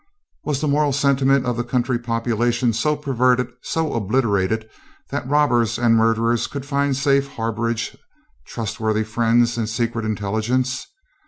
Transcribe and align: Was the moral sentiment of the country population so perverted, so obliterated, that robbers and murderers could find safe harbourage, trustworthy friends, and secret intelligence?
Was 0.43 0.61
the 0.61 0.67
moral 0.67 0.93
sentiment 0.93 1.45
of 1.45 1.57
the 1.57 1.63
country 1.63 1.99
population 1.99 2.73
so 2.73 2.95
perverted, 2.95 3.49
so 3.61 3.93
obliterated, 3.93 4.67
that 5.11 5.29
robbers 5.29 5.77
and 5.77 5.93
murderers 5.95 6.47
could 6.47 6.65
find 6.65 6.97
safe 6.97 7.27
harbourage, 7.33 7.95
trustworthy 8.47 9.03
friends, 9.03 9.59
and 9.59 9.69
secret 9.69 10.03
intelligence? 10.03 10.87